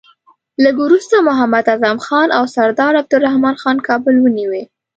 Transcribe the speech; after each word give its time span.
لږ 0.63 0.75
وروسته 0.85 1.15
محمد 1.27 1.65
اعظم 1.71 1.97
خان 2.05 2.29
او 2.37 2.43
سردار 2.55 2.93
عبدالرحمن 3.01 3.55
خان 3.61 3.77
کابل 3.87 4.15
ونیوی. 4.19 4.63